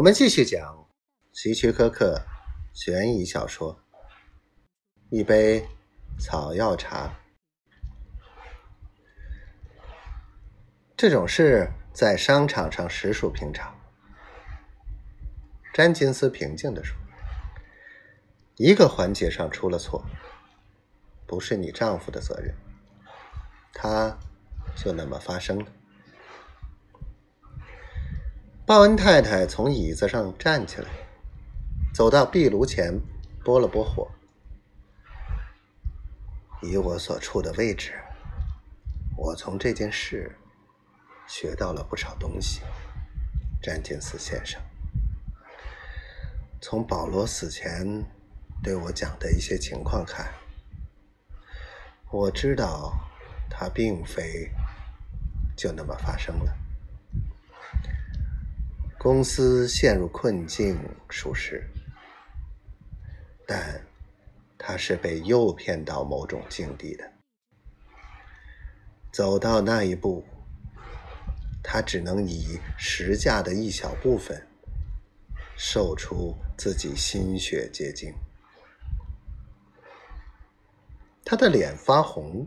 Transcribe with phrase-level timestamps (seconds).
[0.00, 0.88] 我们继续讲
[1.30, 2.24] 希区柯克
[2.72, 3.74] 悬疑小说
[5.10, 5.68] 《一杯
[6.18, 7.08] 草药茶》。
[10.96, 13.78] 这种事在商场上实属平常。
[15.74, 16.96] 詹金斯平静地说
[18.56, 20.02] ：“一个环节上出了错，
[21.26, 22.54] 不是你丈夫的责任，
[23.74, 24.18] 他
[24.74, 25.66] 就那么发生了。”
[28.70, 30.88] 鲍恩太太从椅子上站起来，
[31.92, 33.00] 走到壁炉前，
[33.42, 34.08] 拨了拨火。
[36.62, 37.92] 以我所处的位置，
[39.16, 40.38] 我从这件事
[41.26, 42.60] 学到了不少东西。
[43.60, 44.62] 詹金斯先生，
[46.60, 48.04] 从保罗死前
[48.62, 50.32] 对我讲的一些情况看，
[52.12, 52.96] 我知道
[53.50, 54.48] 他并非
[55.56, 56.59] 就那么发生了。
[59.02, 61.66] 公司陷入困境，属实，
[63.46, 63.80] 但
[64.58, 67.12] 他是被诱骗到某种境地的。
[69.10, 70.22] 走到那一步，
[71.62, 74.46] 他只能以实价的一小部分，
[75.56, 78.12] 售出自己心血结晶。
[81.24, 82.46] 他的脸发红，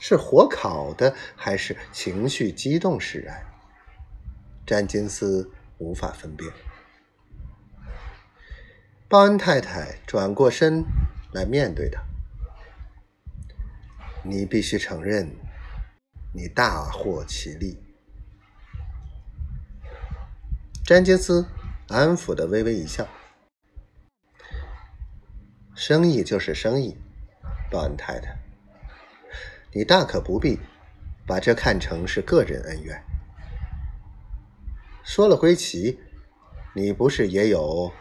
[0.00, 3.51] 是火烤的，还是情绪激动使然？
[4.72, 6.50] 詹金斯无法分辨。
[9.06, 10.82] 鲍恩太太转过身
[11.30, 12.02] 来面对他
[14.24, 15.30] ：“你必须承认，
[16.32, 17.78] 你大获其利。”
[20.86, 21.46] 詹金斯
[21.88, 23.06] 安抚的微微一笑
[25.76, 26.96] ：“生意就是生意，
[27.70, 28.38] 鲍恩太太，
[29.74, 30.58] 你大可不必
[31.26, 32.98] 把这看成是个人恩怨。”
[35.04, 35.98] 说了归齐，
[36.74, 37.92] 你不是也有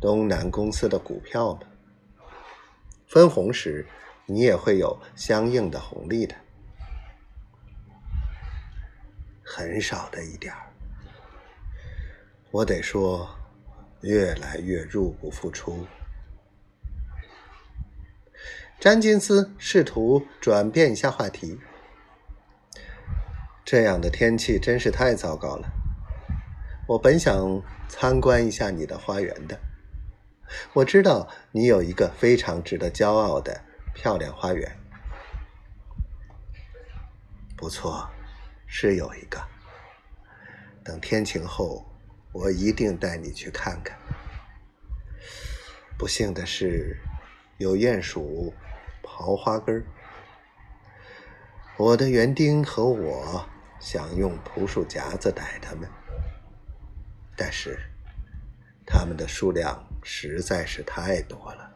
[0.00, 1.60] 东南公司的股票吗？
[3.06, 3.86] 分红时，
[4.26, 6.34] 你也会有相应的红利的，
[9.42, 10.72] 很少的一点儿。
[12.50, 13.28] 我得说，
[14.02, 15.86] 越来越入不敷出。
[18.78, 21.60] 詹金斯试图转变一下话题。
[23.64, 25.79] 这样的天气真是太糟糕了。
[26.90, 29.56] 我本想参观一下你的花园的。
[30.72, 33.62] 我知道你有一个非常值得骄傲的
[33.94, 34.76] 漂亮花园。
[37.56, 38.10] 不错，
[38.66, 39.40] 是有一个。
[40.82, 41.86] 等天晴后，
[42.32, 43.96] 我一定带你去看看。
[45.96, 46.98] 不幸的是，
[47.58, 48.52] 有鼹鼠
[49.00, 49.84] 刨花根儿。
[51.76, 55.88] 我的园丁和我想用捕鼠夹子逮它们。
[57.42, 57.78] 但是，
[58.84, 61.70] 他们的数量实在是太多了。